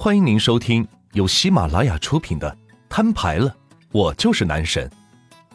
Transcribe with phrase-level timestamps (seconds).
[0.00, 2.48] 欢迎您收听由喜马拉雅出品的
[2.88, 3.56] 《摊牌了，
[3.90, 4.88] 我就是男神》，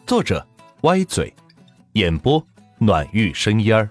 [0.06, 0.46] 作者
[0.82, 1.34] 歪嘴，
[1.94, 2.46] 演播
[2.76, 3.88] 暖玉生烟儿。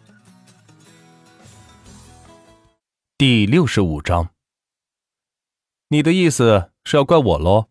[3.17, 4.29] 第六十五章，
[5.87, 7.69] 你的意思是要怪我喽？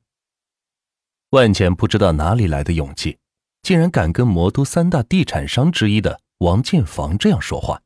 [1.31, 3.17] 万茜不知道哪里来的勇气，
[3.63, 7.81] 竟然敢跟魔都三大地产商之一的王建房这样说话。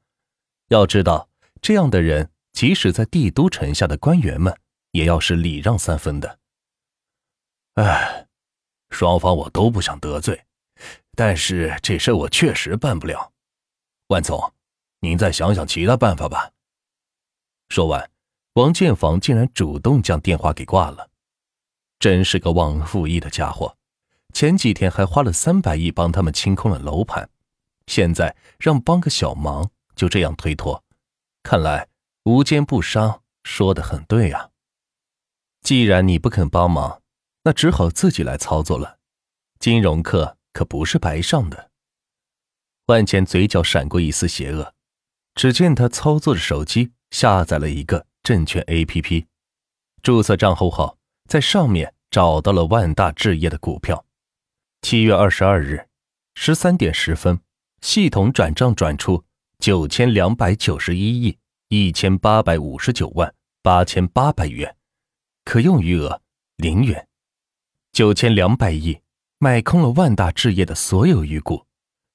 [0.68, 1.28] 要知道，
[1.60, 4.56] 这样的人，即使在帝都城下的官员们。
[4.96, 6.38] 也要是礼让三分的。
[7.74, 8.26] 哎，
[8.88, 10.46] 双方我都不想得罪，
[11.14, 13.32] 但是这事我确实办不了。
[14.06, 14.54] 万总，
[15.00, 16.50] 您再想想其他办法吧。
[17.68, 18.10] 说完，
[18.54, 21.10] 王建房竟然主动将电话给挂了。
[21.98, 23.76] 真是个忘恩负义的家伙！
[24.32, 27.28] 前几天还花了三百亿帮他们清空了楼盘，
[27.86, 30.82] 现在让帮个小忙就这样推脱，
[31.42, 31.88] 看来
[32.24, 34.50] 无奸不商说的很对啊。
[35.66, 37.02] 既然你不肯帮忙，
[37.42, 38.98] 那只好自己来操作了。
[39.58, 41.72] 金融课可不是白上的。
[42.86, 44.72] 万茜嘴角闪过一丝邪恶，
[45.34, 49.26] 只见他操作着手机，下载了一个证券 APP，
[50.04, 54.06] 注册账户后，在上面找到了万大置业的股票。
[54.82, 55.88] 七月二十二日
[56.36, 57.40] 十三点十分，
[57.80, 59.24] 系统转账转出
[59.58, 61.36] 九千两百九十一亿
[61.70, 64.75] 一千八百五十九万八千八百元。
[65.46, 66.20] 可用余额
[66.56, 67.06] 零元，
[67.92, 68.98] 九千两百亿
[69.38, 71.64] 买空了万大置业的所有余股，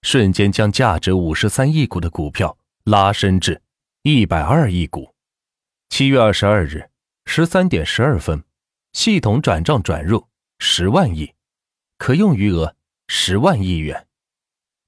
[0.01, 3.61] 瞬间将价值五十三亿股的股票拉升至
[4.03, 5.15] 一百二亿股。
[5.87, 6.89] 七月二十二日
[7.25, 8.43] 十三点十二分，
[8.91, 10.27] 系统转账转入
[10.59, 11.33] 十万亿，
[11.97, 12.75] 可用余额
[13.07, 14.07] 十万亿元。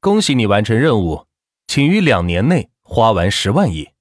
[0.01, 1.27] 恭喜你完成任务，
[1.65, 3.91] 请于两年内花完十万亿，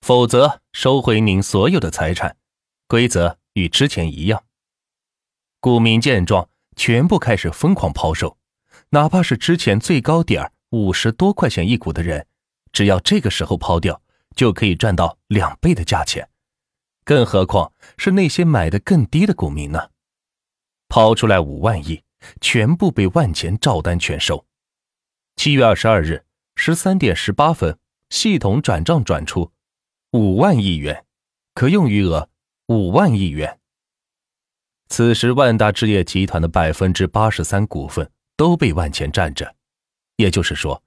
[0.00, 2.38] 否则收回您所有的财产。
[2.88, 3.39] 规则。
[3.60, 4.42] 与之前一样，
[5.60, 8.38] 股民见状，全部开始疯狂抛售，
[8.90, 12.26] 哪怕是之前最高点五十多块钱一股的人，
[12.72, 14.00] 只要这个时候抛掉，
[14.34, 16.26] 就可以赚到两倍的价钱。
[17.04, 19.90] 更何况是那些买的更低的股民呢？
[20.88, 22.02] 抛出来五万亿，
[22.40, 24.46] 全部被万钱照单全收。
[25.36, 26.24] 七月二十二日
[26.56, 27.78] 十三点十八分，
[28.08, 29.52] 系统转账转出
[30.12, 31.04] 五万亿元，
[31.52, 32.30] 可用余额。
[32.70, 33.58] 五万亿元。
[34.90, 39.56] 此时，万大置业集团的百分之八十三股份都被万钱占着，
[40.14, 40.80] 也就是说，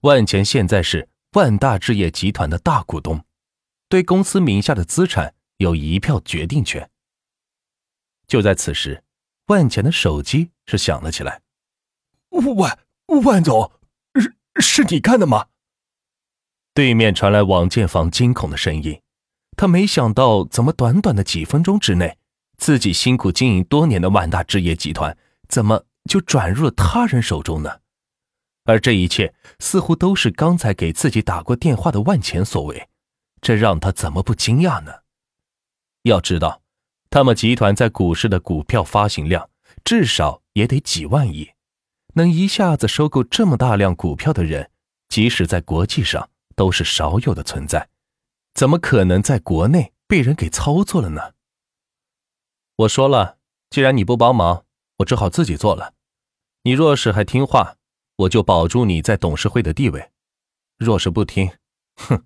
[0.00, 3.22] 万钱现在是万大置业集团的大股东，
[3.86, 6.90] 对公司名下的资产有一票决定权。
[8.26, 9.04] 就在此时，
[9.48, 11.42] 万钱的手机是响了起来。
[12.30, 12.78] 万
[13.22, 13.70] 万总，
[14.18, 15.48] 是是你干的吗？
[16.72, 19.02] 对面传来王建房惊恐的声音。
[19.56, 22.18] 他没想到，怎么短短的几分钟之内，
[22.58, 25.16] 自己辛苦经营多年的万大置业集团，
[25.48, 27.80] 怎么就转入了他人手中呢？
[28.64, 32.88] 而这一切似乎都是刚才给自己打过电话的万钱所为，
[33.40, 34.92] 这让他怎么不惊讶呢？
[36.02, 36.60] 要知道，
[37.08, 39.48] 他们集团在股市的股票发行量
[39.82, 41.52] 至少也得几万亿，
[42.14, 44.70] 能一下子收购这么大量股票的人，
[45.08, 47.88] 即使在国际上都是少有的存在。
[48.56, 51.34] 怎么可能在国内被人给操作了呢？
[52.76, 53.36] 我说了，
[53.68, 54.64] 既然你不帮忙，
[54.96, 55.92] 我只好自己做了。
[56.62, 57.76] 你若是还听话，
[58.16, 60.10] 我就保住你在董事会的地位；
[60.78, 61.52] 若是不听，
[61.96, 62.24] 哼！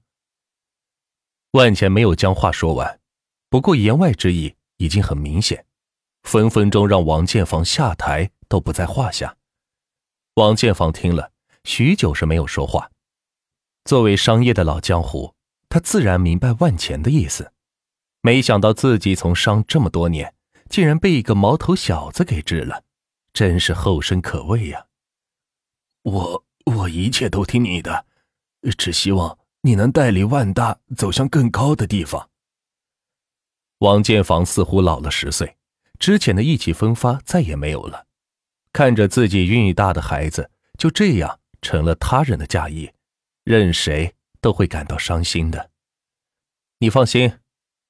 [1.51, 3.01] 万钱没有将话说完，
[3.49, 5.67] 不过言外之意已经很明显，
[6.23, 9.37] 分分钟让王建房下台都不在话下。
[10.35, 11.33] 王建房听了
[11.65, 12.93] 许久是没有说话。
[13.85, 15.35] 作为商业的老江湖。
[15.70, 17.53] 他自然明白万钱的意思，
[18.20, 20.34] 没想到自己从商这么多年，
[20.69, 22.82] 竟然被一个毛头小子给治了，
[23.32, 24.86] 真是后生可畏呀！
[26.03, 28.04] 我我一切都听你的，
[28.76, 32.28] 只希望你能带领万大走向更高的地方。
[33.78, 35.56] 王建房似乎老了十岁，
[36.00, 38.06] 之前的意气风发再也没有了，
[38.73, 42.90] 看着自己孕育大的孩子就这样成了他人的嫁衣，
[43.44, 44.16] 任谁。
[44.40, 45.70] 都会感到伤心的。
[46.78, 47.38] 你放心，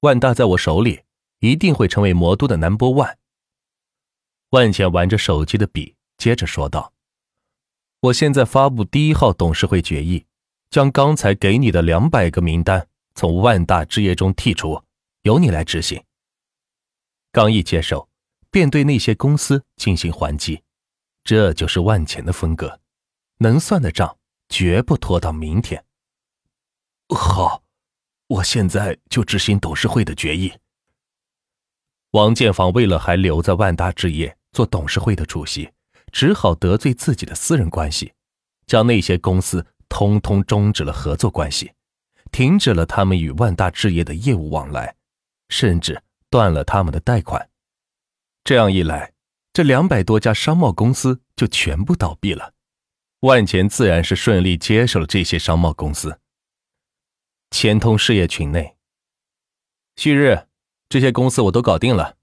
[0.00, 1.02] 万大在我手里
[1.38, 3.16] 一定会成为魔都的 number one。
[4.50, 6.92] 万茜玩着手机的笔，接着说道
[8.00, 10.26] ：“我现在发布第一号董事会决议，
[10.70, 14.82] 将刚才给你的两百个名单从万大置业中剔除，
[15.22, 16.02] 由你来执行。”
[17.30, 18.08] 刚一接手，
[18.50, 20.64] 便对那些公司进行还击，
[21.22, 22.80] 这就是万钱的风格，
[23.38, 24.18] 能算的账
[24.48, 25.84] 绝不拖到明天。
[27.14, 27.62] 好，
[28.28, 30.52] 我现在就执行董事会的决议。
[32.12, 35.70] 王建房为了还留在万达置业做董事会的主席，
[36.12, 38.12] 只好得罪自己的私人关系，
[38.66, 41.72] 将那些公司通通终止了合作关系，
[42.30, 44.94] 停止了他们与万达置业的业务往来，
[45.48, 47.48] 甚至断了他们的贷款。
[48.44, 49.12] 这样一来，
[49.52, 52.54] 这两百多家商贸公司就全部倒闭了。
[53.20, 56.19] 万钱自然是顺利接手了这些商贸公司。
[57.50, 58.76] 钱通事业群内，
[59.96, 60.46] 旭日。
[60.88, 62.16] 这些公司我都搞定了，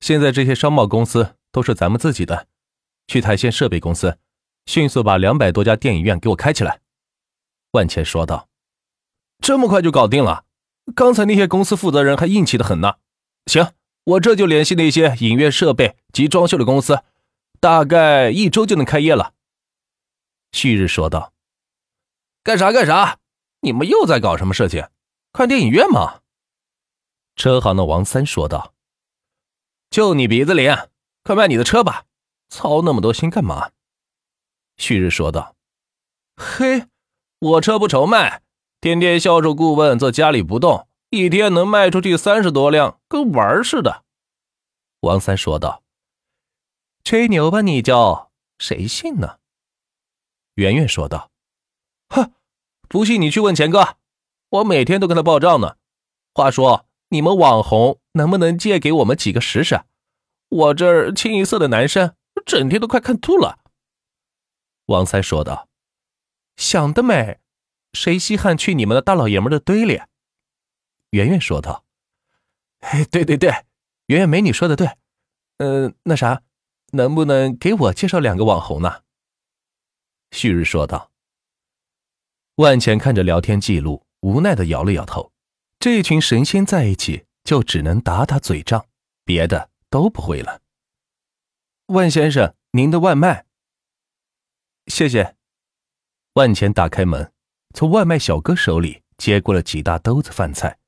[0.00, 2.48] 现在这些商贸公司都是咱们自己的。
[3.06, 4.18] 去台县设备公司，
[4.64, 6.80] 迅速把两百多家电影院给我开起来。”
[7.72, 8.48] 万钱说道。
[9.42, 10.46] “这么快就搞定了？
[10.94, 12.94] 刚才那些公司负责人还硬气的很呢。
[13.44, 13.74] 行，
[14.04, 17.02] 我这就联系那些影院设备及装修的公司，
[17.60, 19.34] 大概一周就能开业了。”
[20.52, 21.34] 旭日说道。
[22.42, 23.18] “干啥干啥？
[23.66, 24.88] 你们又在搞什么事情？
[25.32, 26.22] 看电影院吗？”
[27.34, 28.72] 车行的王三说道
[29.90, 30.74] ：“就你鼻子灵，
[31.24, 32.04] 快卖你的车吧！
[32.48, 33.72] 操那么多心干嘛？”
[34.78, 35.56] 旭日说道
[36.38, 36.86] ：“嘿，
[37.40, 38.42] 我车不愁卖，
[38.80, 44.04] 天天销售顾问坐家里不动，一天能卖出去三十多辆，跟玩似的。”
[45.00, 45.82] 王三说道
[47.02, 49.38] ：“吹牛吧你就，谁信呢？”
[50.54, 51.30] 圆圆说道
[52.08, 52.32] ：“哼，
[52.88, 53.96] 不信你去问钱哥，
[54.50, 55.76] 我每天都跟他报账呢。
[56.34, 59.82] 话说。”你们网红能不能借给我们几个试试？
[60.48, 63.60] 我这儿清一色的男生，整天都快看吐了。”
[64.86, 65.68] 王三说道。
[66.58, 67.38] “想得美，
[67.92, 70.02] 谁稀罕去你们的大老爷们的堆里？”
[71.10, 71.84] 圆圆说道。
[72.82, 73.50] “哎，对对对，
[74.06, 74.90] 圆圆美女说的对。
[75.58, 76.42] 嗯，那啥，
[76.90, 79.02] 能不能给我介绍两个网红呢？”
[80.32, 81.12] 旭日说道。
[82.56, 85.30] 万钱看着聊天记录，无奈的摇了摇头。
[85.78, 88.86] 这群神仙在一起，就只能打打嘴仗，
[89.26, 90.62] 别的都不会了。
[91.88, 93.44] 万先生，您的外卖。
[94.86, 95.36] 谢谢。
[96.32, 97.30] 万钱打开门，
[97.74, 100.78] 从外卖小哥手里接过了几大兜子饭菜，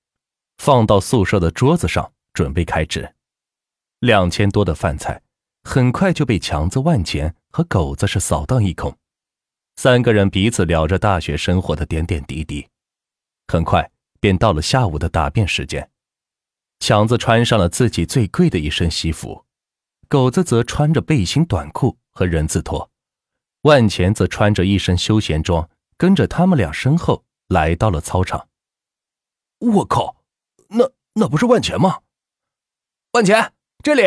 [0.57, 3.15] 放到宿舍的桌子上，准备开吃。
[3.99, 5.21] 两千多的饭菜，
[5.65, 8.97] 很快就被强子、万钱和狗子是扫荡一空。
[9.79, 12.67] 三个人彼此聊着大学生活的点点滴滴，
[13.47, 13.89] 很快。
[14.19, 15.89] 便到了下午的答辩时间，
[16.81, 19.45] 强子穿上了自己最贵的一身西服，
[20.09, 22.91] 狗子则穿着背心短裤和人字拖，
[23.63, 28.49] 万钱则穿着一身休闲装，跟着他们俩身后来到了操场。
[29.61, 30.17] 我靠，
[30.71, 32.01] 那那不是万钱吗？
[33.13, 33.53] 万钱，
[33.85, 34.03] 这里。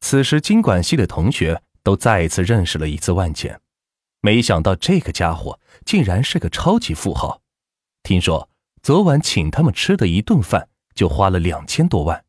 [0.00, 3.58] 此时经管系的同学都再一次认识了一次万钱，
[4.24, 7.42] 没想到这个家伙竟然是个超级富豪。
[8.02, 8.48] 听说
[8.80, 12.24] 昨晚请他们吃的一顿饭就花了两千多万，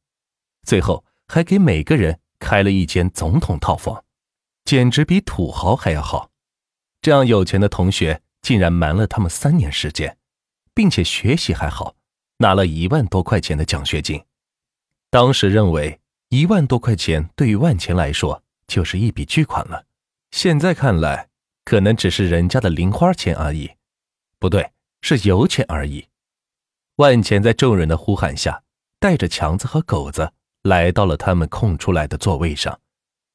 [0.64, 4.04] 最后还给每个人开了一间总统套房，
[4.66, 6.32] 简直比土豪还要好。
[7.02, 10.18] 这样有钱的同学竟然瞒了他们三年时间，
[10.74, 11.96] 并且学习还好，
[12.40, 14.22] 拿了一万多块钱的奖学金。
[15.10, 19.86] 当时认为一万多块钱对于万钱来说就是一笔巨款了，
[20.32, 21.30] 现在看来
[21.66, 23.72] 可能只是人家的零花钱而已。
[24.40, 24.72] 不对。
[25.08, 26.08] 是油钱而已。
[26.96, 28.64] 万钱在众人的呼喊下，
[29.00, 30.32] 带着强子和狗子
[30.64, 32.80] 来到了他们空出来的座位上，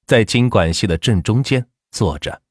[0.04, 2.42] 在经管系的正中间坐着。